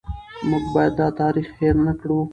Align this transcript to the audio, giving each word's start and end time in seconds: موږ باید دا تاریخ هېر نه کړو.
موږ 0.49 0.63
باید 0.73 0.93
دا 0.99 1.07
تاریخ 1.21 1.47
هېر 1.59 1.75
نه 1.85 1.93
کړو. 2.01 2.19